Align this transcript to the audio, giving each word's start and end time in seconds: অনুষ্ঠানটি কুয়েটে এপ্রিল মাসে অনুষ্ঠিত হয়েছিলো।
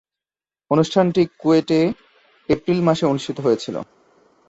অনুষ্ঠানটি 0.71 1.21
কুয়েটে 1.39 1.79
এপ্রিল 2.49 2.79
মাসে 2.87 3.03
অনুষ্ঠিত 3.05 3.37
হয়েছিলো। 3.39 3.79